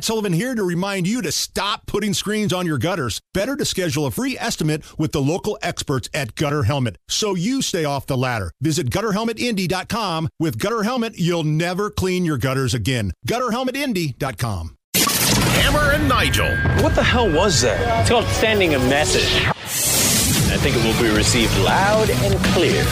Matt 0.00 0.06
Sullivan 0.06 0.32
here 0.32 0.54
to 0.54 0.64
remind 0.64 1.06
you 1.06 1.20
to 1.20 1.30
stop 1.30 1.84
putting 1.84 2.14
screens 2.14 2.54
on 2.54 2.64
your 2.64 2.78
gutters. 2.78 3.20
Better 3.34 3.54
to 3.54 3.66
schedule 3.66 4.06
a 4.06 4.10
free 4.10 4.34
estimate 4.38 4.82
with 4.98 5.12
the 5.12 5.20
local 5.20 5.58
experts 5.60 6.08
at 6.14 6.34
Gutter 6.36 6.62
Helmet 6.62 6.96
so 7.06 7.34
you 7.34 7.60
stay 7.60 7.84
off 7.84 8.06
the 8.06 8.16
ladder. 8.16 8.50
Visit 8.62 8.88
gutterhelmetindy.com. 8.88 10.30
With 10.38 10.58
Gutter 10.58 10.84
Helmet, 10.84 11.18
you'll 11.18 11.44
never 11.44 11.90
clean 11.90 12.24
your 12.24 12.38
gutters 12.38 12.72
again. 12.72 13.12
Gutterhelmetindy.com. 13.28 14.74
Hammer 14.96 15.92
and 15.92 16.08
Nigel. 16.08 16.48
What 16.82 16.94
the 16.94 17.02
hell 17.02 17.30
was 17.30 17.60
that? 17.60 18.00
It's 18.00 18.08
called 18.08 18.24
sending 18.24 18.76
a 18.76 18.78
message. 18.78 19.44
I 19.44 20.56
think 20.56 20.76
it 20.76 20.82
will 20.82 20.98
be 21.02 21.10
received 21.14 21.54
loud 21.58 22.08
and 22.08 22.42
clear. 22.54 22.86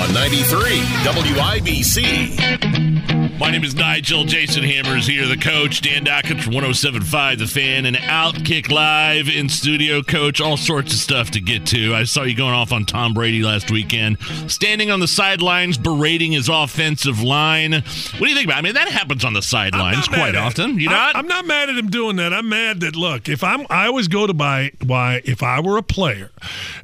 On 0.00 0.14
93 0.14 0.78
WIBC. 1.10 3.21
My 3.38 3.50
name 3.50 3.64
is 3.64 3.74
Nigel. 3.74 4.24
Jason 4.24 4.62
Hammers 4.62 5.06
here, 5.06 5.26
the 5.26 5.36
coach. 5.36 5.80
Dan 5.80 6.04
Dakich 6.04 6.40
from 6.42 6.54
1075 6.54 7.40
The 7.40 7.46
Fan 7.46 7.86
and 7.86 7.96
Outkick 7.96 8.70
Live 8.70 9.28
in 9.28 9.48
studio. 9.48 10.02
Coach, 10.02 10.40
all 10.40 10.56
sorts 10.56 10.92
of 10.92 10.98
stuff 11.00 11.30
to 11.32 11.40
get 11.40 11.66
to. 11.66 11.94
I 11.94 12.04
saw 12.04 12.22
you 12.22 12.36
going 12.36 12.54
off 12.54 12.72
on 12.72 12.84
Tom 12.84 13.14
Brady 13.14 13.42
last 13.42 13.70
weekend, 13.70 14.18
standing 14.46 14.90
on 14.90 15.00
the 15.00 15.08
sidelines, 15.08 15.76
berating 15.76 16.32
his 16.32 16.48
offensive 16.48 17.20
line. 17.22 17.72
What 17.72 17.82
do 18.20 18.28
you 18.28 18.34
think 18.34 18.46
about 18.46 18.56
it? 18.56 18.58
I 18.58 18.62
mean, 18.62 18.74
that 18.74 18.88
happens 18.88 19.24
on 19.24 19.32
the 19.32 19.42
sidelines 19.42 20.06
quite 20.06 20.36
often. 20.36 20.78
You 20.78 20.88
not? 20.88 21.16
I'm 21.16 21.26
not 21.26 21.44
mad 21.44 21.68
at 21.68 21.76
him 21.76 21.88
doing 21.88 22.16
that. 22.16 22.32
I'm 22.32 22.48
mad 22.48 22.80
that 22.80 22.94
look, 22.94 23.28
if 23.28 23.42
I'm 23.42 23.66
I 23.68 23.86
always 23.86 24.08
go 24.08 24.26
to 24.26 24.34
buy 24.34 24.70
why 24.84 25.20
if 25.24 25.42
I 25.42 25.58
were 25.60 25.78
a 25.78 25.82
player 25.82 26.30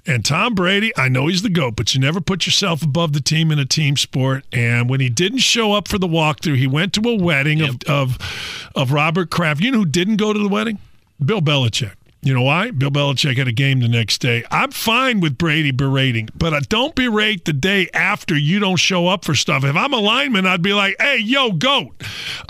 and 0.07 0.25
Tom 0.25 0.55
Brady, 0.55 0.93
I 0.97 1.09
know 1.09 1.29
he's 1.29 1.43
the 1.43 1.51
GOAT, 1.51 1.77
but 1.77 1.95
you 1.95 2.01
never 2.01 2.21
put 2.21 2.47
yourself 2.47 2.83
above 2.83 3.13
the 3.13 3.21
team 3.21 3.53
in 3.53 3.59
a 3.59 3.65
team 3.67 3.97
sport. 3.97 4.45
And 4.53 4.91
when 4.91 5.01
he 5.01 5.09
didn't 5.09 5.39
show 5.39 5.73
up 5.73 5.87
for 5.87 5.99
the 5.99 6.09
walkthrough, 6.39 6.57
he 6.57 6.67
went 6.67 6.93
to 6.95 7.09
a 7.09 7.17
wedding 7.17 7.59
yep. 7.59 7.71
of, 7.87 8.19
of 8.19 8.71
of 8.75 8.93
Robert 8.93 9.31
Kraft. 9.31 9.61
You 9.61 9.73
know 9.73 9.79
who 9.79 9.87
didn't 9.87 10.17
go 10.17 10.33
to 10.33 10.39
the 10.39 10.49
wedding? 10.49 10.79
Bill 11.25 11.41
Belichick. 11.41 11.95
You 12.29 12.35
know 12.35 12.43
why? 12.43 12.73
Bill 12.73 12.91
Belichick 12.91 13.39
had 13.39 13.49
a 13.49 13.53
game 13.53 13.81
the 13.81 13.89
next 13.89 14.19
day. 14.19 14.45
I'm 14.51 14.71
fine 14.71 15.21
with 15.21 15.39
Brady 15.39 15.71
berating, 15.71 16.29
but 16.35 16.69
don't 16.69 16.95
berate 16.95 17.47
the 17.47 17.55
day 17.55 17.89
after 17.95 18.37
you 18.37 18.59
don't 18.59 18.77
show 18.77 19.07
up 19.07 19.25
for 19.25 19.35
stuff. 19.35 19.65
If 19.65 19.75
I'm 19.75 19.95
a 19.95 19.99
lineman, 19.99 20.45
I'd 20.45 20.61
be 20.61 20.75
like, 20.75 20.97
hey, 21.01 21.17
yo, 21.17 21.53
goat. 21.53 21.95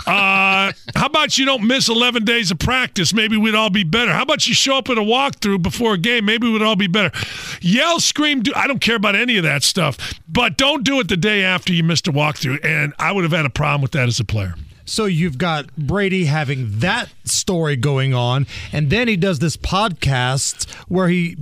Uh, 0.05 0.73
how 0.95 1.05
about 1.05 1.37
you 1.37 1.45
don't 1.45 1.65
miss 1.65 1.87
11 1.87 2.25
days 2.25 2.51
of 2.51 2.59
practice? 2.59 3.13
Maybe 3.13 3.37
we'd 3.37 3.55
all 3.55 3.69
be 3.69 3.85
better. 3.85 4.11
How 4.11 4.23
about 4.23 4.49
you 4.49 4.53
show 4.53 4.79
up 4.79 4.89
at 4.89 4.97
a 4.97 5.01
walkthrough 5.01 5.63
before 5.63 5.93
a 5.93 5.97
game? 5.97 6.25
Maybe 6.25 6.51
we'd 6.51 6.61
all 6.61 6.75
be 6.75 6.87
better. 6.87 7.17
Yell, 7.61 8.01
scream, 8.01 8.41
do, 8.41 8.51
I 8.57 8.67
don't 8.67 8.81
care 8.81 8.97
about 8.97 9.15
any 9.15 9.37
of 9.37 9.43
that 9.45 9.63
stuff, 9.63 10.19
but 10.27 10.57
don't 10.57 10.83
do 10.83 10.99
it 10.99 11.07
the 11.07 11.15
day 11.15 11.41
after 11.41 11.71
you 11.71 11.85
missed 11.85 12.05
a 12.09 12.11
walkthrough. 12.11 12.65
And 12.65 12.93
I 12.99 13.13
would 13.13 13.23
have 13.23 13.31
had 13.31 13.45
a 13.45 13.49
problem 13.49 13.81
with 13.81 13.91
that 13.91 14.09
as 14.09 14.19
a 14.19 14.25
player. 14.25 14.55
So 14.89 15.05
you've 15.05 15.37
got 15.37 15.75
Brady 15.77 16.25
having 16.25 16.79
that 16.79 17.09
story 17.23 17.75
going 17.75 18.15
on, 18.15 18.47
and 18.71 18.89
then 18.89 19.07
he 19.07 19.17
does 19.17 19.37
this 19.37 19.55
podcast 19.55 20.67
where 20.87 21.09
he 21.09 21.37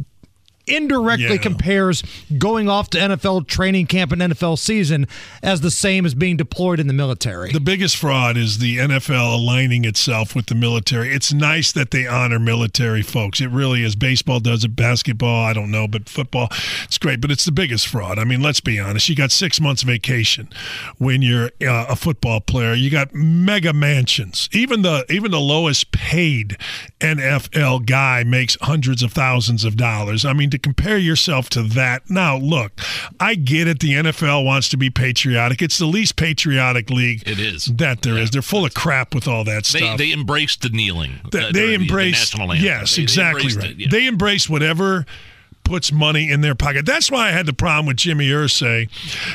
indirectly 0.67 1.35
yeah. 1.35 1.37
compares 1.37 2.03
going 2.37 2.69
off 2.69 2.89
to 2.91 2.97
NFL 2.97 3.47
training 3.47 3.87
camp 3.87 4.11
and 4.11 4.21
NFL 4.21 4.57
season 4.57 5.07
as 5.41 5.61
the 5.61 5.71
same 5.71 6.05
as 6.05 6.13
being 6.13 6.37
deployed 6.37 6.79
in 6.79 6.87
the 6.87 6.93
military. 6.93 7.51
The 7.51 7.59
biggest 7.59 7.97
fraud 7.97 8.37
is 8.37 8.59
the 8.59 8.77
NFL 8.77 9.35
aligning 9.35 9.85
itself 9.85 10.35
with 10.35 10.47
the 10.47 10.55
military. 10.55 11.13
It's 11.13 11.33
nice 11.33 11.71
that 11.71 11.91
they 11.91 12.07
honor 12.07 12.39
military 12.39 13.01
folks. 13.01 13.41
It 13.41 13.49
really 13.49 13.83
is. 13.83 13.95
Baseball 13.95 14.39
does 14.39 14.63
it, 14.63 14.75
basketball, 14.75 15.45
I 15.45 15.53
don't 15.53 15.71
know, 15.71 15.87
but 15.87 16.09
football, 16.09 16.49
it's 16.83 16.97
great. 16.97 17.21
But 17.21 17.31
it's 17.31 17.45
the 17.45 17.51
biggest 17.51 17.87
fraud. 17.87 18.19
I 18.19 18.23
mean, 18.23 18.41
let's 18.41 18.59
be 18.59 18.79
honest. 18.79 19.09
You 19.09 19.15
got 19.15 19.31
six 19.31 19.59
months 19.59 19.83
vacation 19.83 20.49
when 20.97 21.21
you're 21.21 21.51
uh, 21.61 21.85
a 21.89 21.95
football 21.95 22.41
player. 22.41 22.73
You 22.73 22.89
got 22.89 23.13
mega 23.13 23.73
mansions. 23.73 24.49
Even 24.51 24.81
the 24.81 25.05
even 25.09 25.31
the 25.31 25.39
lowest 25.39 25.91
paid 25.91 26.57
NFL 26.99 27.85
guy 27.85 28.23
makes 28.23 28.57
hundreds 28.61 29.03
of 29.03 29.13
thousands 29.13 29.63
of 29.63 29.77
dollars. 29.77 30.25
I 30.25 30.33
mean, 30.33 30.49
to 30.57 30.61
compare 30.67 30.97
yourself 30.97 31.49
to 31.49 31.63
that. 31.63 32.09
Now, 32.09 32.37
look, 32.37 32.71
I 33.19 33.35
get 33.35 33.67
it. 33.67 33.79
The 33.79 33.93
NFL 33.93 34.45
wants 34.45 34.69
to 34.69 34.77
be 34.77 34.89
patriotic. 34.89 35.61
It's 35.61 35.77
the 35.77 35.85
least 35.85 36.15
patriotic 36.15 36.89
league. 36.89 37.27
It 37.27 37.39
is 37.39 37.65
that 37.65 38.01
there 38.01 38.15
yeah. 38.15 38.23
is. 38.23 38.31
They're 38.31 38.41
full 38.41 38.65
of 38.65 38.73
crap 38.73 39.13
with 39.13 39.27
all 39.27 39.43
that 39.45 39.65
stuff. 39.65 39.97
They 39.97 40.11
embraced 40.11 40.61
the 40.61 40.69
kneeling. 40.69 41.19
They, 41.31 41.45
uh, 41.45 41.51
they 41.51 41.73
embraced 41.73 42.35
the 42.35 42.57
yes, 42.59 42.95
they, 42.95 43.03
exactly 43.03 43.51
they 43.51 43.59
right. 43.59 43.71
It, 43.71 43.77
yeah. 43.77 43.87
They 43.89 44.07
embraced 44.07 44.49
whatever 44.49 45.05
puts 45.67 45.91
money 45.91 46.31
in 46.31 46.39
their 46.39 46.55
pocket. 46.55 46.85
That's 46.85 47.11
why 47.11 47.27
I 47.27 47.31
had 47.31 47.45
the 47.45 47.53
problem 47.53 47.87
with 47.87 47.97
Jimmy 47.97 48.29
Irsay. 48.29 48.89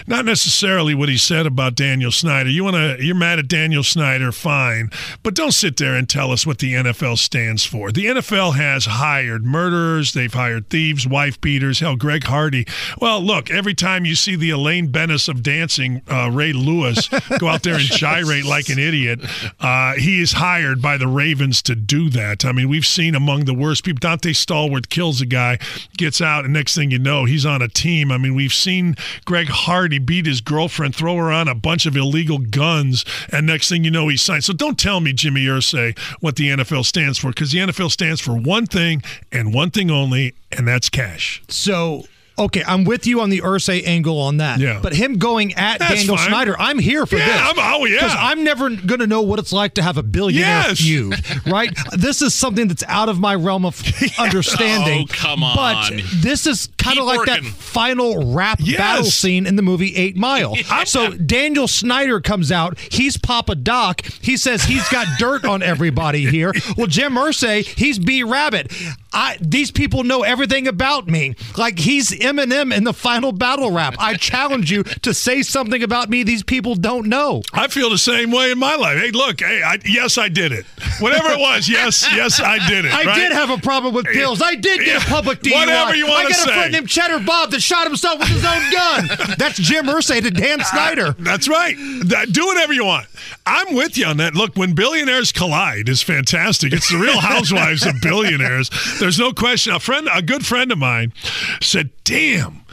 Not 0.06 0.24
necessarily 0.24 0.94
what 0.94 1.10
he 1.10 1.18
said 1.18 1.44
about 1.46 1.74
Daniel 1.74 2.10
Snyder. 2.10 2.48
You 2.48 2.64
want 2.64 2.76
to 2.76 2.96
you're 3.04 3.14
mad 3.14 3.38
at 3.38 3.48
Daniel 3.48 3.82
Snyder, 3.82 4.32
fine, 4.32 4.90
but 5.22 5.34
don't 5.34 5.52
sit 5.52 5.76
there 5.76 5.94
and 5.94 6.08
tell 6.08 6.32
us 6.32 6.46
what 6.46 6.58
the 6.58 6.72
NFL 6.72 7.18
stands 7.18 7.66
for. 7.66 7.92
The 7.92 8.06
NFL 8.06 8.54
has 8.54 8.86
hired 8.86 9.44
murderers, 9.44 10.14
they've 10.14 10.32
hired 10.32 10.70
thieves, 10.70 11.06
wife 11.06 11.38
beaters, 11.40 11.80
hell 11.80 11.96
Greg 11.96 12.24
Hardy. 12.24 12.66
Well, 12.98 13.20
look, 13.20 13.50
every 13.50 13.74
time 13.74 14.06
you 14.06 14.14
see 14.14 14.34
the 14.34 14.50
Elaine 14.50 14.86
Benes 14.86 15.28
of 15.28 15.42
dancing, 15.42 16.00
uh, 16.10 16.30
Ray 16.32 16.54
Lewis 16.54 17.08
go 17.38 17.48
out 17.48 17.62
there 17.62 17.74
and 17.74 17.82
gyrate 17.84 18.46
like 18.46 18.70
an 18.70 18.78
idiot, 18.78 19.20
uh, 19.60 19.94
he 19.94 20.22
is 20.22 20.32
hired 20.32 20.80
by 20.80 20.96
the 20.96 21.08
Ravens 21.08 21.60
to 21.62 21.74
do 21.74 22.08
that. 22.08 22.46
I 22.46 22.52
mean, 22.52 22.70
we've 22.70 22.86
seen 22.86 23.14
among 23.14 23.44
the 23.44 23.54
worst 23.54 23.84
people. 23.84 24.00
Donte 24.00 24.30
Stallworth 24.30 24.88
kills 24.88 25.20
a 25.20 25.26
guy, 25.26 25.58
gets 25.98 26.21
out, 26.22 26.44
and 26.44 26.52
next 26.52 26.74
thing 26.74 26.90
you 26.90 26.98
know, 26.98 27.24
he's 27.24 27.46
on 27.46 27.62
a 27.62 27.68
team. 27.68 28.12
I 28.12 28.18
mean, 28.18 28.34
we've 28.34 28.52
seen 28.52 28.96
Greg 29.24 29.48
Hardy 29.48 29.98
beat 29.98 30.26
his 30.26 30.40
girlfriend, 30.40 30.94
throw 30.94 31.16
her 31.16 31.30
on 31.30 31.48
a 31.48 31.54
bunch 31.54 31.86
of 31.86 31.96
illegal 31.96 32.38
guns, 32.38 33.04
and 33.30 33.46
next 33.46 33.68
thing 33.68 33.84
you 33.84 33.90
know, 33.90 34.08
he 34.08 34.16
signed. 34.16 34.44
So 34.44 34.52
don't 34.52 34.78
tell 34.78 35.00
me, 35.00 35.12
Jimmy 35.12 35.42
Irsay, 35.42 35.98
what 36.20 36.36
the 36.36 36.48
NFL 36.48 36.84
stands 36.84 37.18
for, 37.18 37.28
because 37.28 37.52
the 37.52 37.58
NFL 37.58 37.90
stands 37.90 38.20
for 38.20 38.34
one 38.34 38.66
thing 38.66 39.02
and 39.30 39.54
one 39.54 39.70
thing 39.70 39.90
only, 39.90 40.34
and 40.50 40.66
that's 40.66 40.88
cash. 40.88 41.42
So 41.48 42.04
Okay, 42.42 42.62
I'm 42.66 42.84
with 42.84 43.06
you 43.06 43.20
on 43.20 43.30
the 43.30 43.40
Irsay 43.40 43.86
angle 43.86 44.18
on 44.20 44.38
that. 44.38 44.58
Yeah. 44.60 44.80
But 44.82 44.94
him 44.94 45.18
going 45.18 45.54
at 45.54 45.78
That's 45.78 45.94
Daniel 45.94 46.16
fine. 46.16 46.28
Snyder, 46.28 46.56
I'm 46.58 46.78
here 46.78 47.06
for 47.06 47.16
Yeah, 47.16 47.26
this. 47.26 47.36
I'm- 47.36 47.54
oh, 47.58 47.84
yeah. 47.84 47.96
Because 47.96 48.14
I'm 48.18 48.44
never 48.44 48.70
going 48.70 49.00
to 49.00 49.06
know 49.06 49.22
what 49.22 49.38
it's 49.38 49.52
like 49.52 49.74
to 49.74 49.82
have 49.82 49.96
a 49.96 50.02
billionaire 50.02 50.42
Yes. 50.68 50.78
feud, 50.80 51.14
right? 51.46 51.70
this 51.92 52.20
is 52.22 52.34
something 52.34 52.68
that's 52.68 52.84
out 52.88 53.08
of 53.08 53.18
my 53.20 53.34
realm 53.34 53.64
of 53.64 53.80
understanding. 54.18 55.06
Oh, 55.10 55.12
come 55.14 55.42
on. 55.44 55.56
But 55.56 56.02
this 56.16 56.46
is 56.46 56.68
kind 56.78 56.98
of 56.98 57.04
like 57.06 57.26
that 57.26 57.42
final 57.44 58.32
rap 58.34 58.58
Yes. 58.60 58.76
battle 58.78 59.04
scene 59.04 59.46
in 59.46 59.56
the 59.56 59.62
movie 59.62 59.94
Eight 59.96 60.16
Mile. 60.16 60.56
So 60.84 61.12
Daniel 61.12 61.68
Snyder 61.68 62.20
comes 62.20 62.50
out. 62.50 62.78
He's 62.78 63.16
Papa 63.16 63.54
Doc. 63.54 64.02
He 64.20 64.36
says 64.36 64.64
he's 64.64 64.86
got 64.88 65.06
dirt 65.18 65.44
on 65.44 65.62
everybody 65.62 66.26
here. 66.26 66.52
Well, 66.76 66.86
Jim 66.88 67.14
Irsay, 67.14 67.64
he's 67.64 67.98
B 67.98 68.22
Rabbit. 68.22 68.72
I, 69.12 69.36
these 69.40 69.70
people 69.70 70.04
know 70.04 70.22
everything 70.22 70.66
about 70.66 71.06
me. 71.08 71.34
Like 71.56 71.78
he's 71.78 72.10
Eminem 72.10 72.74
in 72.74 72.84
the 72.84 72.92
final 72.92 73.32
battle 73.32 73.70
rap. 73.70 73.94
I 73.98 74.14
challenge 74.14 74.70
you 74.70 74.82
to 74.84 75.12
say 75.14 75.42
something 75.42 75.82
about 75.82 76.08
me 76.08 76.22
these 76.22 76.42
people 76.42 76.74
don't 76.74 77.08
know. 77.08 77.42
I 77.52 77.68
feel 77.68 77.90
the 77.90 77.98
same 77.98 78.30
way 78.30 78.50
in 78.50 78.58
my 78.58 78.76
life. 78.76 78.98
Hey, 78.98 79.10
look, 79.10 79.40
hey, 79.40 79.62
I, 79.62 79.78
yes, 79.84 80.18
I 80.18 80.28
did 80.28 80.52
it. 80.52 80.64
Whatever 81.00 81.28
it 81.30 81.38
was, 81.38 81.68
yes, 81.68 82.06
yes, 82.14 82.40
I 82.40 82.58
did 82.68 82.84
it. 82.84 82.92
I 82.94 83.04
right? 83.04 83.14
did 83.16 83.32
have 83.32 83.50
a 83.50 83.58
problem 83.58 83.94
with 83.94 84.06
pills. 84.06 84.40
I 84.42 84.54
did 84.54 84.78
get 84.80 84.86
Yeah. 84.86 84.96
a 84.96 85.00
public 85.00 85.40
DUI. 85.40 85.54
Whatever 85.54 85.94
you 85.94 86.06
wanna 86.06 86.32
say. 86.32 86.42
I 86.42 86.44
got 86.46 86.48
a 86.48 86.52
friend 86.60 86.72
named 86.72 86.88
Cheddar 86.88 87.18
Bob 87.20 87.50
that 87.50 87.60
shot 87.60 87.86
himself 87.86 88.18
with 88.18 88.28
his 88.28 88.44
own 88.44 88.70
gun. 88.72 89.08
That's 89.38 89.58
Jim 89.58 89.86
Irsay 89.86 90.22
to 90.22 90.30
Dan 90.30 90.60
Snyder. 90.64 91.14
That's 91.18 91.48
right. 91.48 91.76
That- 92.04 92.32
do 92.32 92.46
whatever 92.46 92.72
you 92.72 92.84
want. 92.84 93.06
I'm 93.46 93.74
with 93.74 93.96
you 93.98 94.06
on 94.06 94.16
that. 94.18 94.34
Look, 94.34 94.56
when 94.56 94.74
billionaires 94.74 95.32
collide 95.32 95.88
is 95.88 96.02
fantastic. 96.02 96.72
It's 96.72 96.90
the 96.90 96.98
real 96.98 97.18
housewives 97.20 97.84
of 97.84 98.00
billionaires. 98.00 98.70
There's 99.02 99.18
no 99.18 99.32
question. 99.32 99.74
A 99.74 99.80
friend, 99.80 100.08
a 100.14 100.22
good 100.22 100.46
friend 100.46 100.70
of 100.70 100.78
mine 100.78 101.12
said, 101.60 101.90
damn. 102.04 102.64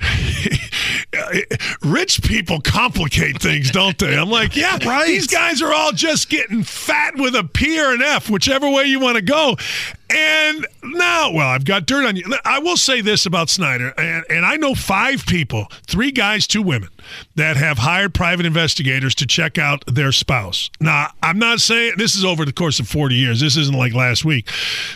Rich 1.82 2.22
people 2.22 2.62
complicate 2.62 3.38
things, 3.42 3.70
don't 3.70 3.98
they? 3.98 4.16
I'm 4.16 4.30
like, 4.30 4.56
yeah, 4.56 4.78
Right. 4.82 5.06
These 5.06 5.26
guys 5.26 5.60
are 5.60 5.74
all 5.74 5.92
just 5.92 6.30
getting 6.30 6.62
fat 6.62 7.16
with 7.16 7.36
a 7.36 7.44
P 7.44 7.78
or 7.78 7.92
an 7.92 8.00
F, 8.00 8.30
whichever 8.30 8.70
way 8.70 8.86
you 8.86 8.98
want 8.98 9.16
to 9.16 9.22
go. 9.22 9.56
And 10.08 10.66
now, 10.82 11.30
well, 11.32 11.48
I've 11.48 11.66
got 11.66 11.84
dirt 11.84 12.06
on 12.06 12.16
you. 12.16 12.34
I 12.46 12.60
will 12.60 12.78
say 12.78 13.02
this 13.02 13.26
about 13.26 13.50
Snyder, 13.50 13.92
and, 13.98 14.24
and 14.30 14.46
I 14.46 14.56
know 14.56 14.74
five 14.74 15.26
people, 15.26 15.66
three 15.86 16.12
guys, 16.12 16.46
two 16.46 16.62
women, 16.62 16.88
that 17.36 17.56
have 17.56 17.78
hired 17.78 18.14
private 18.14 18.46
investigators 18.46 19.14
to 19.16 19.26
check 19.26 19.58
out 19.58 19.84
their 19.86 20.12
spouse. 20.12 20.70
Now, 20.80 21.10
I'm 21.22 21.38
not 21.38 21.60
saying 21.60 21.94
this 21.96 22.14
is 22.14 22.24
over 22.24 22.44
the 22.44 22.52
course 22.52 22.80
of 22.80 22.88
40 22.88 23.14
years. 23.14 23.40
This 23.40 23.56
isn't 23.56 23.76
like 23.76 23.94
last 23.94 24.24
week. 24.24 24.48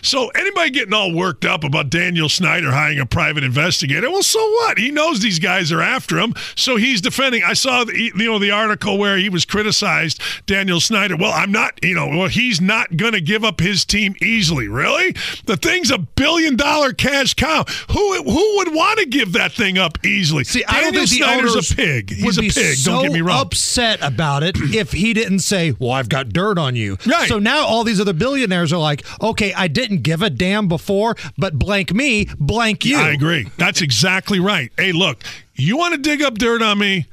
So, 0.02 0.28
anybody 0.28 0.70
getting 0.70 0.94
all 0.94 1.14
worked 1.14 1.44
up 1.44 1.64
about 1.64 1.90
Daniel 1.90 2.28
Snyder 2.28 2.72
hiring 2.72 3.00
a 3.00 3.06
private 3.06 3.44
investigator, 3.44 4.10
well, 4.10 4.22
so 4.22 4.38
what? 4.38 4.78
He 4.78 4.90
knows 4.90 5.20
these 5.20 5.38
guys 5.38 5.72
are 5.72 5.80
after 5.80 6.18
him, 6.18 6.34
so 6.54 6.76
he's 6.76 7.00
defending. 7.00 7.42
I 7.44 7.54
saw 7.54 7.84
the, 7.84 7.98
you 7.98 8.12
know 8.14 8.38
the 8.38 8.50
article 8.50 8.98
where 8.98 9.16
he 9.16 9.28
was 9.28 9.44
criticized 9.44 10.20
Daniel 10.46 10.80
Snyder. 10.80 11.16
Well, 11.16 11.32
I'm 11.32 11.52
not, 11.52 11.78
you 11.82 11.94
know, 11.94 12.08
well, 12.08 12.28
he's 12.28 12.60
not 12.60 12.96
going 12.96 13.12
to 13.12 13.20
give 13.20 13.44
up 13.44 13.60
his 13.60 13.84
team 13.84 14.14
easily. 14.22 14.68
Really? 14.68 15.14
The 15.46 15.56
thing's 15.56 15.90
a 15.90 15.98
billion 15.98 16.56
dollar 16.56 16.92
cash 16.92 17.34
cow. 17.34 17.64
Who 17.90 18.22
who 18.22 18.56
would 18.58 18.74
want 18.74 18.98
to 19.00 19.06
give 19.06 19.32
that 19.32 19.52
thing 19.52 19.78
up 19.78 20.04
easily? 20.04 20.44
See, 20.44 20.64
I 20.64 20.80
don't 20.80 20.92
Daniel 20.92 21.06
think 21.06 21.10
the 21.10 21.16
Snyder's 21.16 21.52
owners, 21.52 21.72
a 21.72 21.76
pig. 21.76 21.97
Pig. 22.06 22.10
He's 22.16 22.24
would 22.24 22.38
a 22.38 22.40
be 22.40 22.50
pig. 22.50 22.76
so 22.76 22.92
don't 22.92 23.02
get 23.04 23.12
me 23.12 23.20
wrong. 23.20 23.40
upset 23.40 23.98
about 24.02 24.42
it 24.42 24.56
if 24.74 24.92
he 24.92 25.12
didn't 25.14 25.40
say, 25.40 25.74
"Well, 25.78 25.92
I've 25.92 26.08
got 26.08 26.30
dirt 26.30 26.58
on 26.58 26.76
you." 26.76 26.96
Right. 27.06 27.28
So 27.28 27.38
now 27.38 27.64
all 27.66 27.84
these 27.84 28.00
other 28.00 28.12
billionaires 28.12 28.72
are 28.72 28.78
like, 28.78 29.04
"Okay, 29.22 29.52
I 29.54 29.68
didn't 29.68 30.02
give 30.02 30.22
a 30.22 30.30
damn 30.30 30.68
before, 30.68 31.16
but 31.36 31.58
blank 31.58 31.92
me, 31.92 32.28
blank 32.38 32.84
you." 32.84 32.96
I 32.96 33.10
agree. 33.10 33.48
That's 33.56 33.80
exactly 33.82 34.40
right. 34.40 34.70
Hey, 34.76 34.92
look, 34.92 35.22
you 35.54 35.76
want 35.76 35.94
to 35.94 36.00
dig 36.00 36.22
up 36.22 36.34
dirt 36.34 36.62
on 36.62 36.78
me? 36.78 37.06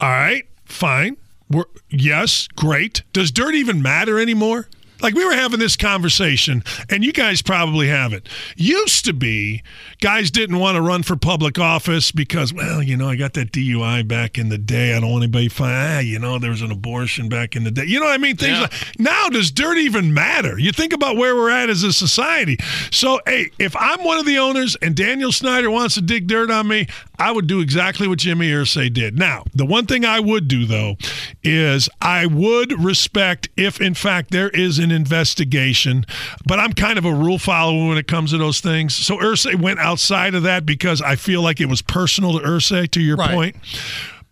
All 0.00 0.08
right, 0.10 0.46
fine. 0.64 1.16
We're, 1.48 1.64
yes, 1.88 2.48
great. 2.56 3.02
Does 3.12 3.30
dirt 3.30 3.54
even 3.54 3.80
matter 3.80 4.18
anymore? 4.18 4.68
Like 5.00 5.14
we 5.14 5.24
were 5.24 5.34
having 5.34 5.58
this 5.60 5.76
conversation, 5.76 6.62
and 6.90 7.04
you 7.04 7.12
guys 7.12 7.42
probably 7.42 7.88
have 7.88 8.12
it. 8.12 8.28
Used 8.56 9.04
to 9.04 9.12
be, 9.12 9.62
guys 10.00 10.30
didn't 10.30 10.58
want 10.58 10.76
to 10.76 10.80
run 10.82 11.02
for 11.02 11.16
public 11.16 11.58
office 11.58 12.10
because, 12.12 12.52
well, 12.52 12.82
you 12.82 12.96
know, 12.96 13.08
I 13.08 13.16
got 13.16 13.34
that 13.34 13.52
DUI 13.52 14.06
back 14.06 14.38
in 14.38 14.48
the 14.48 14.58
day. 14.58 14.94
I 14.96 15.00
don't 15.00 15.10
want 15.10 15.24
anybody 15.24 15.48
find, 15.48 15.72
ah, 15.74 15.98
you 16.00 16.18
know, 16.18 16.38
there 16.38 16.50
was 16.50 16.62
an 16.62 16.70
abortion 16.70 17.28
back 17.28 17.56
in 17.56 17.64
the 17.64 17.70
day. 17.70 17.84
You 17.84 18.00
know 18.00 18.06
what 18.06 18.14
I 18.14 18.18
mean? 18.18 18.36
Things 18.36 18.52
Yeah. 18.56 18.60
like 18.62 18.72
now, 18.98 19.28
does 19.28 19.50
dirt 19.50 19.78
even 19.78 20.14
matter? 20.14 20.58
You 20.58 20.72
think 20.72 20.92
about 20.92 21.16
where 21.16 21.34
we're 21.34 21.50
at 21.50 21.68
as 21.68 21.82
a 21.82 21.92
society. 21.92 22.56
So, 22.90 23.20
hey, 23.26 23.50
if 23.58 23.74
I'm 23.76 24.02
one 24.04 24.18
of 24.18 24.26
the 24.26 24.38
owners 24.38 24.76
and 24.82 24.94
Daniel 24.94 25.32
Snyder 25.32 25.70
wants 25.70 25.94
to 25.96 26.00
dig 26.00 26.26
dirt 26.26 26.50
on 26.50 26.68
me, 26.68 26.86
I 27.18 27.32
would 27.32 27.46
do 27.46 27.60
exactly 27.60 28.08
what 28.08 28.18
Jimmy 28.18 28.50
Irsay 28.50 28.92
did. 28.92 29.18
Now, 29.18 29.44
the 29.54 29.64
one 29.66 29.86
thing 29.86 30.04
I 30.04 30.20
would 30.20 30.48
do 30.48 30.66
though 30.66 30.96
is 31.42 31.88
I 32.00 32.26
would 32.26 32.82
respect 32.82 33.48
if 33.56 33.80
in 33.80 33.94
fact 33.94 34.30
there 34.30 34.50
is 34.50 34.78
an 34.78 34.85
investigation, 34.92 36.04
but 36.46 36.58
I'm 36.58 36.72
kind 36.72 36.98
of 36.98 37.04
a 37.04 37.12
rule 37.12 37.38
follower 37.38 37.88
when 37.88 37.98
it 37.98 38.06
comes 38.08 38.30
to 38.30 38.38
those 38.38 38.60
things. 38.60 38.94
So 38.94 39.16
Irsay 39.18 39.54
went 39.60 39.78
outside 39.80 40.34
of 40.34 40.42
that 40.44 40.64
because 40.66 41.00
I 41.02 41.16
feel 41.16 41.42
like 41.42 41.60
it 41.60 41.66
was 41.66 41.82
personal 41.82 42.38
to 42.38 42.44
Irsay. 42.46 42.90
To 42.90 43.00
your 43.00 43.16
Right. 43.16 43.30
point. 43.32 43.56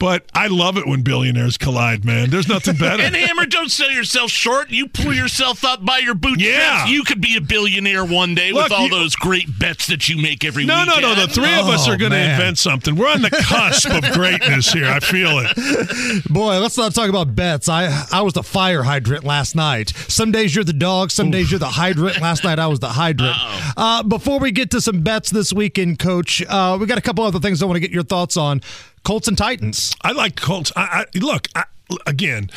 But 0.04 0.26
I 0.34 0.48
love 0.48 0.76
it 0.76 0.86
when 0.86 1.00
billionaires 1.00 1.56
collide, 1.56 2.04
man. 2.04 2.28
There's 2.28 2.46
nothing 2.46 2.76
better. 2.76 3.02
And 3.02 3.16
Hammer, 3.16 3.46
don't 3.46 3.70
sell 3.70 3.90
yourself 3.90 4.30
short. 4.30 4.68
You 4.70 4.86
pull 4.86 5.14
yourself 5.14 5.64
up 5.64 5.82
by 5.82 5.98
your 6.00 6.12
bootstraps. 6.14 6.44
Yeah. 6.46 6.86
You 6.86 7.04
could 7.04 7.22
be 7.22 7.38
a 7.38 7.40
billionaire 7.40 8.04
one 8.04 8.34
day 8.34 8.52
with 8.52 8.70
all 8.70 8.84
you- 8.84 8.90
those 8.90 9.16
great 9.16 9.58
bets 9.58 9.86
that 9.86 10.06
you 10.10 10.18
make 10.18 10.44
every 10.44 10.66
No, 10.66 10.84
no, 10.84 10.96
weekend. 10.96 11.16
no. 11.16 11.26
The 11.26 11.32
three 11.32 11.54
of 11.54 11.68
us 11.68 11.88
Oh, 11.88 11.92
are 11.92 11.96
going 11.96 12.12
to 12.12 12.18
invent 12.18 12.58
something. 12.58 12.96
We're 12.96 13.08
on 13.08 13.22
the 13.22 13.30
cusp 13.30 13.88
of 13.90 14.02
greatness 14.12 14.70
here. 14.72 14.84
I 14.86 15.00
feel 15.00 15.38
it. 15.42 16.24
Boy, 16.28 16.58
let's 16.58 16.76
not 16.76 16.94
talk 16.94 17.08
about 17.08 17.34
bets. 17.34 17.70
I 17.70 18.04
I 18.12 18.20
was 18.20 18.34
the 18.34 18.42
fire 18.42 18.82
hydrant 18.82 19.24
last 19.24 19.56
night. 19.56 19.94
Some 20.08 20.32
days 20.32 20.54
you're 20.54 20.64
the 20.64 20.74
dog, 20.74 21.12
some 21.12 21.30
days 21.30 21.50
you're 21.50 21.58
the 21.60 21.66
hydrant. 21.70 22.20
Last 22.20 22.44
night 22.44 22.58
I 22.58 22.66
was 22.66 22.78
the 22.78 22.88
hydrant. 22.90 23.36
Uh, 23.74 24.02
before 24.02 24.38
we 24.38 24.50
get 24.52 24.70
to 24.72 24.82
some 24.82 25.00
bets 25.00 25.30
this 25.30 25.50
weekend, 25.50 25.98
Coach, 25.98 26.42
uh, 26.46 26.76
we 26.78 26.84
got 26.86 26.98
a 26.98 27.02
couple 27.02 27.24
other 27.24 27.40
things 27.40 27.62
I 27.62 27.66
want 27.66 27.76
to 27.76 27.80
get 27.80 27.90
your 27.90 28.02
thoughts 28.02 28.36
on. 28.36 28.60
Colts 29.04 29.28
and 29.28 29.36
Titans. 29.36 29.94
I 30.02 30.12
like 30.12 30.34
Colts. 30.36 30.72
I, 30.74 31.04
I 31.14 31.18
look 31.18 31.48
I, 31.54 31.64
again. 32.06 32.50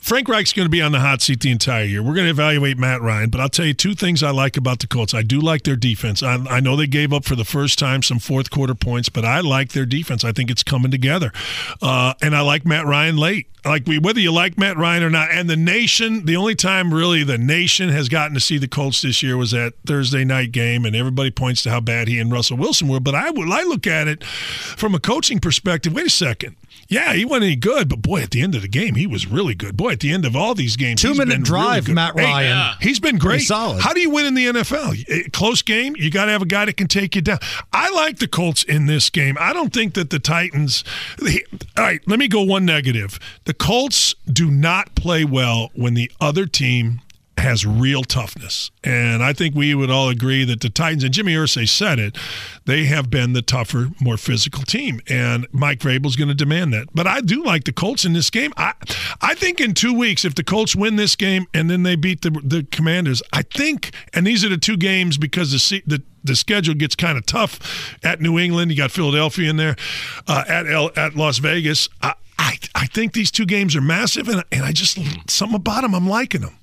Frank 0.00 0.28
Reich's 0.28 0.54
going 0.54 0.66
to 0.66 0.70
be 0.70 0.80
on 0.80 0.92
the 0.92 1.00
hot 1.00 1.20
seat 1.20 1.40
the 1.40 1.50
entire 1.50 1.84
year. 1.84 2.02
We're 2.02 2.14
going 2.14 2.26
to 2.26 2.30
evaluate 2.30 2.78
Matt 2.78 3.02
Ryan, 3.02 3.28
but 3.28 3.40
I'll 3.40 3.50
tell 3.50 3.66
you 3.66 3.74
two 3.74 3.94
things 3.94 4.22
I 4.22 4.30
like 4.30 4.56
about 4.56 4.78
the 4.80 4.86
Colts. 4.86 5.12
I 5.12 5.22
do 5.22 5.40
like 5.40 5.62
their 5.62 5.76
defense. 5.76 6.22
I, 6.22 6.34
I 6.48 6.60
know 6.60 6.74
they 6.74 6.86
gave 6.86 7.12
up 7.12 7.24
for 7.24 7.36
the 7.36 7.44
first 7.44 7.78
time 7.78 8.02
some 8.02 8.18
fourth 8.18 8.50
quarter 8.50 8.74
points, 8.74 9.10
but 9.10 9.24
I 9.26 9.40
like 9.40 9.72
their 9.72 9.84
defense. 9.84 10.24
I 10.24 10.32
think 10.32 10.50
it's 10.50 10.62
coming 10.62 10.90
together, 10.90 11.32
uh, 11.82 12.14
and 12.22 12.34
I 12.34 12.40
like 12.40 12.64
Matt 12.64 12.86
Ryan 12.86 13.18
late. 13.18 13.46
Like 13.62 13.86
we, 13.86 13.98
whether 13.98 14.20
you 14.20 14.32
like 14.32 14.56
Matt 14.56 14.78
Ryan 14.78 15.02
or 15.02 15.10
not, 15.10 15.30
and 15.30 15.48
the 15.50 15.56
nation. 15.56 16.24
The 16.24 16.36
only 16.36 16.54
time 16.54 16.94
really 16.94 17.24
the 17.24 17.36
nation 17.36 17.90
has 17.90 18.08
gotten 18.08 18.32
to 18.32 18.40
see 18.40 18.56
the 18.56 18.68
Colts 18.68 19.02
this 19.02 19.22
year 19.22 19.36
was 19.36 19.50
that 19.50 19.74
Thursday 19.84 20.24
night 20.24 20.50
game, 20.52 20.86
and 20.86 20.96
everybody 20.96 21.30
points 21.30 21.62
to 21.64 21.70
how 21.70 21.80
bad 21.80 22.08
he 22.08 22.18
and 22.18 22.32
Russell 22.32 22.56
Wilson 22.56 22.88
were. 22.88 23.00
But 23.00 23.14
I 23.14 23.30
would, 23.30 23.50
I 23.50 23.62
look 23.64 23.86
at 23.86 24.08
it 24.08 24.24
from 24.24 24.94
a 24.94 24.98
coaching 24.98 25.40
perspective. 25.40 25.92
Wait 25.92 26.06
a 26.06 26.10
second. 26.10 26.56
Yeah, 26.88 27.12
he 27.12 27.24
wasn't 27.24 27.44
any 27.44 27.56
good, 27.56 27.88
but 27.88 28.02
boy, 28.02 28.22
at 28.22 28.30
the 28.30 28.40
end 28.40 28.54
of 28.54 28.62
the 28.62 28.68
game, 28.68 28.96
he 28.96 29.06
was 29.06 29.26
really 29.26 29.54
good. 29.54 29.76
Boy, 29.76 29.89
at 29.90 30.00
the 30.00 30.10
end 30.12 30.24
of 30.24 30.34
all 30.36 30.54
these 30.54 30.76
games, 30.76 31.02
Two-minute 31.02 31.28
been 31.28 31.42
drive, 31.42 31.68
really 31.68 31.80
good. 31.86 31.94
Matt 31.94 32.18
Hey, 32.18 32.24
Ryan. 32.24 32.48
yeah. 32.50 32.74
He's 32.80 33.00
been 33.00 33.18
great. 33.18 33.30
Pretty 33.36 33.44
solid. 33.46 33.80
How 33.82 33.92
do 33.92 34.00
you 34.00 34.10
win 34.10 34.26
in 34.26 34.34
the 34.34 34.46
NFL? 34.46 35.04
Eh, 35.08 35.22
Close 35.32 35.62
game. 35.62 35.94
You 35.96 36.10
got 36.10 36.26
to 36.26 36.32
have 36.32 36.42
a 36.42 36.46
guy 36.46 36.64
that 36.64 36.76
can 36.76 36.88
take 36.88 37.14
you 37.16 37.22
down. 37.22 37.38
I 37.72 37.90
like 37.90 38.18
the 38.18 38.28
Colts 38.28 38.62
in 38.62 38.86
this 38.86 39.10
game. 39.10 39.36
I 39.40 39.52
don't 39.52 39.72
think 39.72 39.94
that 39.94 40.10
the 40.10 40.18
Titans. 40.18 40.84
they- 41.20 41.44
all 41.76 41.84
right, 41.84 42.00
let 42.06 42.18
me 42.18 42.28
go 42.28 42.42
one 42.42 42.64
negative. 42.64 43.18
The 43.44 43.54
Colts 43.54 44.14
do 44.30 44.50
not 44.50 44.94
play 44.94 45.24
well 45.24 45.70
when 45.74 45.94
the 45.94 46.10
other 46.20 46.46
team 46.46 47.00
has 47.40 47.66
real 47.66 48.02
toughness. 48.02 48.70
And 48.84 49.22
I 49.22 49.32
think 49.32 49.54
we 49.54 49.74
would 49.74 49.90
all 49.90 50.08
agree 50.08 50.44
that 50.44 50.60
the 50.60 50.70
Titans, 50.70 51.02
and 51.02 51.12
Jimmy 51.12 51.34
Irsay 51.34 51.68
said 51.68 51.98
it, 51.98 52.16
they 52.66 52.84
have 52.84 53.10
been 53.10 53.32
the 53.32 53.42
tougher, 53.42 53.88
more 54.00 54.16
physical 54.16 54.62
team. 54.62 55.00
And 55.08 55.46
Mike 55.52 55.80
Vrabel's 55.80 56.16
going 56.16 56.28
to 56.28 56.34
demand 56.34 56.72
that. 56.72 56.88
But 56.94 57.06
I 57.06 57.20
do 57.20 57.42
like 57.42 57.64
the 57.64 57.72
Colts 57.72 58.04
in 58.04 58.12
this 58.12 58.30
game. 58.30 58.52
I 58.56 58.74
I 59.20 59.34
think 59.34 59.60
in 59.60 59.74
two 59.74 59.92
weeks, 59.92 60.24
if 60.24 60.34
the 60.34 60.44
Colts 60.44 60.76
win 60.76 60.96
this 60.96 61.16
game 61.16 61.46
and 61.52 61.68
then 61.68 61.82
they 61.82 61.96
beat 61.96 62.22
the, 62.22 62.30
the 62.30 62.66
Commanders, 62.70 63.22
I 63.32 63.42
think, 63.42 63.92
and 64.14 64.26
these 64.26 64.44
are 64.44 64.48
the 64.48 64.58
two 64.58 64.76
games 64.76 65.18
because 65.18 65.50
the, 65.50 65.82
the 65.86 66.02
the 66.22 66.36
schedule 66.36 66.74
gets 66.74 66.94
kind 66.94 67.16
of 67.16 67.24
tough 67.24 67.96
at 68.04 68.20
New 68.20 68.38
England. 68.38 68.70
You 68.70 68.76
got 68.76 68.90
Philadelphia 68.90 69.48
in 69.48 69.56
there, 69.56 69.76
uh, 70.26 70.44
at 70.46 70.66
L, 70.66 70.90
at 70.96 71.16
Las 71.16 71.38
Vegas. 71.38 71.88
I, 72.02 72.14
I 72.38 72.58
I 72.74 72.86
think 72.86 73.14
these 73.14 73.30
two 73.30 73.46
games 73.46 73.74
are 73.74 73.80
massive, 73.80 74.28
and 74.28 74.44
and 74.52 74.62
I 74.62 74.72
just 74.72 74.98
something 75.30 75.56
about 75.56 75.82
them. 75.82 75.94
I'm 75.94 76.08
liking 76.08 76.42
them. 76.42 76.56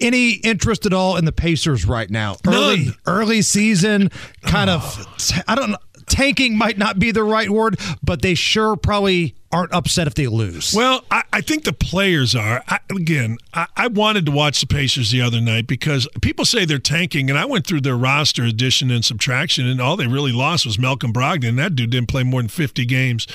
Any 0.00 0.32
interest 0.32 0.86
at 0.86 0.92
all 0.92 1.16
in 1.16 1.24
the 1.24 1.32
Pacers 1.32 1.84
right 1.86 2.10
now? 2.10 2.36
Early, 2.46 2.86
None. 2.86 2.94
early 3.06 3.42
season, 3.42 4.10
kind 4.42 4.70
of. 4.70 5.06
I 5.48 5.54
don't 5.54 5.70
know. 5.70 5.78
Tanking 6.06 6.56
might 6.56 6.78
not 6.78 7.00
be 7.00 7.10
the 7.10 7.24
right 7.24 7.50
word, 7.50 7.80
but 8.00 8.22
they 8.22 8.34
sure 8.34 8.76
probably 8.76 9.34
aren't 9.50 9.72
upset 9.72 10.06
if 10.06 10.14
they 10.14 10.28
lose. 10.28 10.72
Well, 10.72 11.02
I, 11.10 11.24
I 11.32 11.40
think 11.40 11.64
the 11.64 11.72
players 11.72 12.32
are. 12.36 12.62
I, 12.68 12.78
again, 12.90 13.38
I, 13.52 13.66
I 13.76 13.86
wanted 13.88 14.24
to 14.26 14.32
watch 14.32 14.60
the 14.60 14.68
Pacers 14.68 15.10
the 15.10 15.20
other 15.20 15.40
night 15.40 15.66
because 15.66 16.06
people 16.22 16.44
say 16.44 16.64
they're 16.64 16.78
tanking, 16.78 17.28
and 17.28 17.36
I 17.36 17.44
went 17.44 17.66
through 17.66 17.80
their 17.80 17.96
roster 17.96 18.44
addition 18.44 18.90
and 18.92 19.04
subtraction, 19.04 19.66
and 19.66 19.80
all 19.80 19.96
they 19.96 20.06
really 20.06 20.30
lost 20.32 20.64
was 20.64 20.78
Malcolm 20.78 21.12
Brogdon. 21.12 21.48
And 21.48 21.58
that 21.58 21.74
dude 21.74 21.90
didn't 21.90 22.08
play 22.08 22.22
more 22.22 22.40
than 22.40 22.48
50 22.48 22.84
games. 22.86 23.26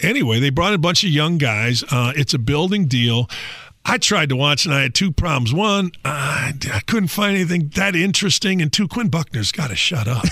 Anyway, 0.00 0.40
they 0.40 0.50
brought 0.50 0.74
a 0.74 0.78
bunch 0.78 1.02
of 1.04 1.10
young 1.10 1.38
guys. 1.38 1.82
Uh, 1.90 2.12
it's 2.16 2.34
a 2.34 2.38
building 2.38 2.84
deal. 2.86 3.30
I 3.84 3.98
tried 3.98 4.28
to 4.28 4.36
watch 4.36 4.66
and 4.66 4.74
I 4.74 4.82
had 4.82 4.94
two 4.94 5.10
problems. 5.10 5.52
One, 5.54 5.92
uh, 6.04 6.52
I 6.72 6.80
couldn't 6.86 7.08
find 7.08 7.34
anything 7.34 7.70
that 7.74 7.96
interesting, 7.96 8.60
and 8.60 8.72
two, 8.72 8.86
Quinn 8.86 9.08
Buckner's 9.08 9.52
got 9.52 9.70
to 9.70 9.76
shut 9.76 10.06
up. 10.06 10.24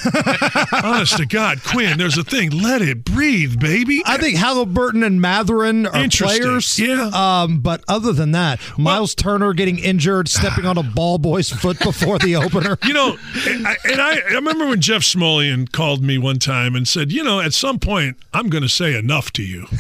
Honest 0.84 1.16
to 1.16 1.26
God, 1.26 1.62
Quinn, 1.64 1.98
there's 1.98 2.18
a 2.18 2.24
thing. 2.24 2.50
Let 2.50 2.82
it 2.82 3.04
breathe, 3.04 3.58
baby. 3.58 4.02
I 4.04 4.18
think 4.18 4.36
Halliburton 4.36 5.02
and 5.02 5.20
Mathurin 5.20 5.86
are 5.86 6.08
players. 6.08 6.78
Yeah. 6.78 7.10
Um, 7.12 7.60
but 7.60 7.82
other 7.88 8.12
than 8.12 8.32
that, 8.32 8.60
Myles 8.76 9.14
Turner 9.14 9.52
getting 9.54 9.78
injured, 9.78 10.28
stepping 10.28 10.66
on 10.66 10.76
a 10.76 10.82
ball 10.82 11.18
boy's 11.18 11.50
foot 11.50 11.78
before 11.80 12.18
the 12.18 12.36
opener. 12.36 12.76
You 12.88 12.94
know, 12.94 13.18
and 13.46 13.66
I, 13.66 13.76
and 13.84 14.00
I, 14.00 14.14
I 14.14 14.34
remember 14.34 14.66
when 14.66 14.80
Jeff 14.80 15.02
Smulyan 15.02 15.70
called 15.70 16.02
me 16.02 16.16
one 16.16 16.38
time 16.38 16.74
and 16.74 16.88
said, 16.88 17.12
you 17.12 17.22
know, 17.22 17.38
at 17.38 17.52
some 17.52 17.78
point, 17.78 18.16
I'm 18.32 18.48
going 18.48 18.62
to 18.62 18.68
say 18.68 18.96
enough 18.96 19.30
to 19.32 19.42
you. 19.42 19.66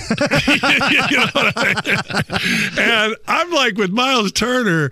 You 1.08 1.16
know 1.16 1.26
what 1.32 1.52
I 1.56 1.74
mean? 1.86 2.78
And 2.78 3.16
I'm 3.26 3.50
like, 3.50 3.57
with 3.76 3.90
Myles 3.90 4.32
Turner, 4.32 4.90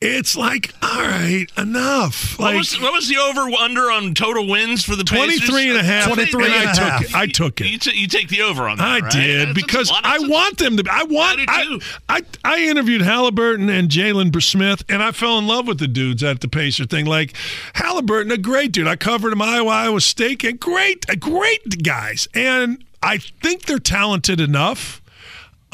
it's 0.00 0.36
like, 0.36 0.70
all 0.82 1.00
right, 1.02 1.46
enough. 1.56 2.38
What 2.38 2.54
was, 2.54 2.78
what 2.78 2.92
was 2.92 3.08
the 3.08 3.16
over 3.16 3.40
under 3.58 3.90
on 3.90 4.12
total 4.12 4.46
wins 4.46 4.84
for 4.84 4.96
the 4.96 5.04
Pacers? 5.04 5.46
23 5.48 5.70
and 5.70 5.78
a 5.78 5.82
half. 5.82 6.06
23 6.12 6.44
and 6.44 6.52
and 6.54 6.68
I 6.68 6.70
a 6.70 6.74
took 6.74 6.84
half. 6.84 7.02
it. 7.04 7.14
I 7.14 7.26
took 7.26 7.60
it. 7.62 7.66
You, 7.68 7.78
t- 7.78 7.98
you 7.98 8.06
take 8.06 8.28
the 8.28 8.42
over 8.42 8.68
on 8.68 8.76
that, 8.78 8.86
I 8.86 8.98
right? 8.98 9.10
did 9.12 9.38
That's- 9.48 9.54
because 9.54 9.90
lot- 9.90 10.04
I 10.04 10.18
want 10.18 10.58
them 10.58 10.76
to. 10.76 10.84
I 10.90 11.04
want. 11.04 11.40
I 11.48 11.78
I. 12.08 12.18
I, 12.18 12.22
I 12.44 12.62
interviewed 12.64 13.00
Halliburton 13.00 13.70
and 13.70 13.88
Jalen 13.88 14.42
Smith, 14.42 14.84
and 14.90 15.02
I 15.02 15.12
fell 15.12 15.38
in 15.38 15.46
love 15.46 15.66
with 15.66 15.78
the 15.78 15.88
dudes 15.88 16.22
at 16.22 16.42
the 16.42 16.48
Pacer 16.48 16.84
thing. 16.84 17.06
Like 17.06 17.34
Halliburton, 17.74 18.30
a 18.30 18.36
great 18.36 18.72
dude. 18.72 18.86
I 18.88 18.96
covered 18.96 19.32
him 19.32 19.40
Iowa, 19.40 19.70
Iowa 19.70 20.00
State, 20.02 20.44
and 20.44 20.60
great, 20.60 21.06
great 21.18 21.82
guys. 21.82 22.28
And 22.34 22.84
I 23.02 23.16
think 23.18 23.62
they're 23.62 23.78
talented 23.78 24.38
enough. 24.38 25.00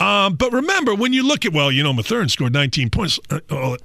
Um, 0.00 0.35
but 0.35 0.52
remember, 0.52 0.95
when 0.95 1.12
you 1.12 1.23
look 1.26 1.45
at 1.45 1.52
well, 1.52 1.71
you 1.71 1.83
know, 1.83 1.92
Mathurin 1.92 2.28
scored 2.28 2.52
19 2.52 2.90
points. 2.90 3.21
Uh, 3.28 3.76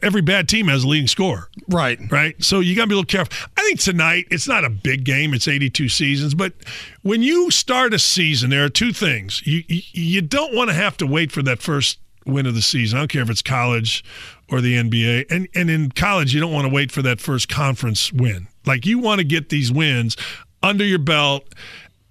every 0.00 0.20
bad 0.22 0.48
team 0.48 0.68
has 0.68 0.84
a 0.84 0.88
leading 0.88 1.08
score 1.08 1.48
Right. 1.68 1.98
right? 2.10 2.40
So 2.42 2.60
you 2.60 2.76
got 2.76 2.82
to 2.82 2.86
be 2.88 2.94
a 2.94 2.98
little 2.98 3.06
careful. 3.06 3.36
I 3.56 3.62
think 3.62 3.80
tonight 3.80 4.26
it's 4.30 4.46
not 4.46 4.64
a 4.64 4.70
big 4.70 5.04
game; 5.04 5.34
it's 5.34 5.48
82 5.48 5.88
seasons. 5.88 6.34
But 6.34 6.52
when 7.02 7.22
you 7.22 7.50
start 7.50 7.92
a 7.92 7.98
season, 7.98 8.50
there 8.50 8.64
are 8.64 8.68
two 8.68 8.92
things. 8.92 9.44
You 9.46 9.62
you, 9.68 9.82
you 9.92 10.22
don't 10.22 10.54
want 10.54 10.70
to 10.70 10.74
have 10.74 10.96
to 10.98 11.06
wait 11.06 11.32
for 11.32 11.42
that 11.42 11.60
first 11.60 11.98
win 12.24 12.46
of 12.46 12.54
the 12.54 12.62
season. 12.62 12.98
I 12.98 13.02
don't 13.02 13.08
care 13.08 13.22
if 13.22 13.30
it's 13.30 13.42
college 13.42 14.04
or 14.48 14.60
the 14.60 14.76
NBA. 14.76 15.26
And 15.30 15.48
and 15.54 15.68
in 15.68 15.90
college, 15.90 16.32
you 16.32 16.40
don't 16.40 16.52
want 16.52 16.66
to 16.66 16.72
wait 16.72 16.92
for 16.92 17.02
that 17.02 17.20
first 17.20 17.48
conference 17.48 18.12
win. 18.12 18.46
Like 18.64 18.86
you 18.86 18.98
want 19.00 19.18
to 19.18 19.24
get 19.24 19.48
these 19.48 19.72
wins 19.72 20.16
under 20.62 20.84
your 20.84 21.00
belt. 21.00 21.44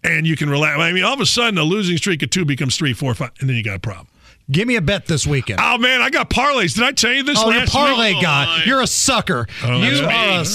And 0.03 0.25
you 0.25 0.35
can 0.35 0.49
relax. 0.49 0.79
I 0.79 0.91
mean, 0.93 1.03
all 1.03 1.13
of 1.13 1.19
a 1.19 1.25
sudden, 1.25 1.57
a 1.57 1.63
losing 1.63 1.97
streak 1.97 2.23
of 2.23 2.29
two 2.31 2.45
becomes 2.45 2.75
three, 2.77 2.93
four, 2.93 3.13
five, 3.13 3.31
and 3.39 3.47
then 3.49 3.55
you 3.55 3.63
got 3.63 3.75
a 3.75 3.79
problem. 3.79 4.07
Give 4.51 4.67
me 4.67 4.75
a 4.75 4.81
bet 4.81 5.05
this 5.05 5.25
weekend. 5.25 5.59
Oh 5.63 5.77
man, 5.77 6.01
I 6.01 6.09
got 6.09 6.29
parlays. 6.29 6.75
Did 6.75 6.83
I 6.83 6.91
tell 6.91 7.13
you 7.13 7.23
this 7.23 7.39
Oh, 7.39 7.49
you're 7.49 7.59
last 7.61 7.71
parlay 7.71 8.13
week? 8.13 8.21
guy. 8.23 8.63
You're 8.65 8.81
a 8.81 8.87
sucker. 8.87 9.47
you 9.63 9.67
That's 9.79 9.99
are 10.01 10.05
a 10.09 10.11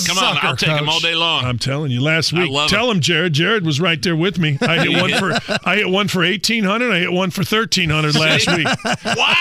Come 0.06 0.16
sucker, 0.16 0.20
on, 0.20 0.46
I'll 0.46 0.56
take 0.56 0.68
him 0.70 0.88
all 0.88 1.00
day 1.00 1.14
long. 1.14 1.44
I'm 1.44 1.58
telling 1.58 1.90
you, 1.90 2.00
last 2.02 2.32
week. 2.32 2.50
love 2.50 2.68
Tell 2.68 2.90
him, 2.90 3.00
Jared. 3.00 3.32
Jared 3.32 3.64
was 3.64 3.80
right 3.80 4.02
there 4.02 4.16
with 4.16 4.38
me. 4.38 4.58
I 4.60 4.84
hit 4.84 5.00
one 5.00 5.12
for 5.18 5.58
I 5.66 5.76
hit 5.76 5.88
one 5.88 6.08
for 6.08 6.22
eighteen 6.24 6.64
hundred. 6.64 6.92
I 6.92 6.98
hit 7.00 7.12
one 7.12 7.30
for 7.30 7.42
thirteen 7.44 7.88
hundred 7.90 8.14
last 8.16 8.46
week. 8.54 8.66
wow. 9.04 9.34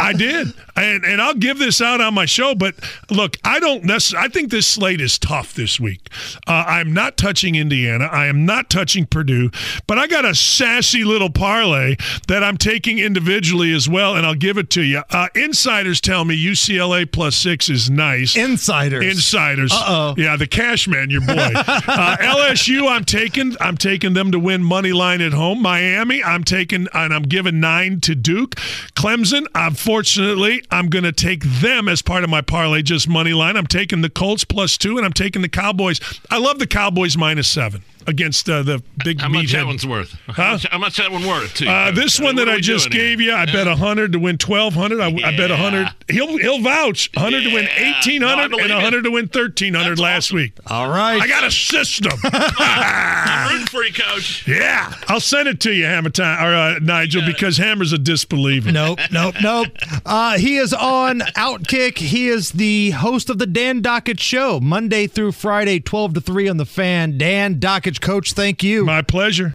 I 0.00 0.12
did, 0.16 0.52
and 0.76 1.04
and 1.04 1.22
I'll 1.22 1.34
give 1.34 1.58
this 1.58 1.80
out 1.80 2.00
on 2.00 2.12
my 2.14 2.26
show. 2.26 2.54
But 2.54 2.74
look, 3.10 3.36
I 3.44 3.60
don't 3.60 3.84
necessarily. 3.84 4.26
I 4.26 4.30
think 4.30 4.50
this 4.50 4.66
slate 4.66 5.00
is 5.00 5.18
tough 5.18 5.54
this 5.54 5.78
week. 5.80 6.08
Uh, 6.46 6.64
I'm 6.66 6.92
not 6.92 7.16
touching 7.16 7.54
Indiana. 7.54 8.06
I 8.06 8.26
am 8.26 8.44
not 8.44 8.68
touching 8.68 9.06
Purdue. 9.06 9.50
But 9.86 9.98
I 9.98 10.06
got 10.06 10.24
a 10.24 10.34
sassy 10.34 11.04
little 11.04 11.30
parlay 11.30 11.96
that 12.28 12.42
I'm 12.42 12.56
taking 12.56 12.98
individually 12.98 13.72
as 13.72 13.88
well, 13.88 14.01
and 14.02 14.26
I'll 14.26 14.34
give 14.34 14.58
it 14.58 14.70
to 14.70 14.82
you. 14.82 15.02
Uh, 15.10 15.28
insiders 15.34 16.00
tell 16.00 16.24
me 16.24 16.36
UCLA 16.36 17.10
plus 17.10 17.36
six 17.36 17.68
is 17.68 17.90
nice. 17.90 18.36
Insiders. 18.36 19.04
Insiders. 19.04 19.72
Uh-oh. 19.72 20.14
Yeah, 20.16 20.36
the 20.36 20.46
cash 20.46 20.88
man, 20.88 21.10
your 21.10 21.20
boy. 21.20 21.32
uh, 21.34 22.16
LSU, 22.18 22.88
I'm 22.88 23.04
taking. 23.04 23.56
I'm 23.60 23.76
taking 23.76 24.14
them 24.14 24.32
to 24.32 24.38
win 24.38 24.62
money 24.62 24.92
line 24.92 25.20
at 25.20 25.32
home. 25.32 25.62
Miami, 25.62 26.22
I'm 26.22 26.44
taking, 26.44 26.88
and 26.92 27.14
I'm 27.14 27.22
giving 27.22 27.60
nine 27.60 28.00
to 28.00 28.14
Duke. 28.14 28.56
Clemson, 28.96 29.46
unfortunately, 29.54 30.62
I'm 30.70 30.88
going 30.88 31.04
to 31.04 31.12
take 31.12 31.44
them 31.44 31.88
as 31.88 32.02
part 32.02 32.24
of 32.24 32.30
my 32.30 32.40
parlay, 32.40 32.82
just 32.82 33.08
money 33.08 33.32
line. 33.32 33.56
I'm 33.56 33.66
taking 33.66 34.00
the 34.00 34.10
Colts 34.10 34.44
plus 34.44 34.76
two, 34.76 34.96
and 34.96 35.06
I'm 35.06 35.12
taking 35.12 35.42
the 35.42 35.48
Cowboys. 35.48 36.00
I 36.30 36.38
love 36.38 36.58
the 36.58 36.66
Cowboys 36.66 37.16
minus 37.16 37.48
seven 37.48 37.82
against 38.06 38.48
uh, 38.50 38.62
the 38.62 38.82
big 39.04 39.20
How 39.20 39.28
much 39.28 39.52
that 39.52 39.66
one's 39.66 39.86
worth? 39.86 40.16
Huh? 40.26 40.58
How, 40.70 40.78
much, 40.78 40.96
how 40.98 41.04
that 41.04 41.12
one 41.12 41.26
worth? 41.26 41.54
Too, 41.54 41.68
Uh, 41.68 41.90
this 41.90 42.18
one 42.20 42.36
what 42.36 42.46
that 42.46 42.52
I 42.54 42.60
just 42.60 42.90
gave 42.90 43.18
here? 43.20 43.30
you, 43.30 43.34
I 43.36 43.46
bet 43.46 43.66
bet 43.66 43.78
hundred 43.78 44.12
to 44.12 44.18
win 44.18 44.38
twelve 44.38 44.74
hundred. 44.74 45.00
I, 45.00 45.06
I 45.08 45.36
bet 45.36 45.50
Yeah. 45.50 45.56
hundred. 45.56 45.88
He'll 46.10 46.36
he'll 46.38 46.60
vouch 46.60 47.10
hundred 47.16 47.42
to 47.44 47.52
win 47.54 47.68
eighteen 47.76 47.76
hundred 47.76 47.92
eighteen 48.02 48.20
No, 48.20 48.28
I 48.28 48.34
hundred 48.36 48.60
and 48.60 48.70
it. 48.70 48.82
hundred 48.82 49.02
to 49.04 49.10
win 49.10 49.28
thirteen 49.28 49.74
hundred 49.74 49.90
That's 49.92 50.00
last 50.00 50.24
awesome. 50.28 50.36
week. 50.36 50.52
All 50.66 50.88
right. 50.88 51.20
I 51.20 51.26
got 51.26 51.44
a 51.44 51.50
system. 51.50 52.12
I'm 52.64 53.50
rooting 53.52 53.66
for 53.66 53.84
you, 53.84 53.92
Coach. 53.92 54.46
yeah, 54.48 54.92
I'll 55.08 55.20
send 55.20 55.48
it 55.48 55.60
to 55.60 55.72
you, 55.72 55.84
Hammer 55.84 56.10
time, 56.10 56.44
or 56.44 56.54
uh, 56.54 56.78
Nigel, 56.80 57.22
because 57.26 57.56
Hammer's 57.56 57.92
a 57.92 57.98
disbeliever. 57.98 58.72
Nope, 58.72 58.98
nope, 59.10 59.34
nope. 59.42 59.68
Uh, 60.04 60.38
he 60.38 60.56
is 60.56 60.72
on 60.72 61.20
Outkick. 61.36 61.98
He 61.98 62.28
is 62.28 62.52
the 62.52 62.90
host 62.90 63.30
of 63.30 63.38
the 63.38 63.46
Dan 63.46 63.82
Dakich 63.82 64.20
Show, 64.20 64.60
Monday 64.60 65.06
through 65.06 65.32
Friday, 65.32 65.80
12 65.80 66.14
to 66.14 66.20
3 66.20 66.48
on 66.48 66.56
the 66.56 66.64
fan. 66.66 67.18
Dan 67.18 67.56
Dakich, 67.56 67.91
coach, 68.00 68.32
thank 68.32 68.62
you. 68.62 68.84
My 68.84 69.02
pleasure. 69.02 69.50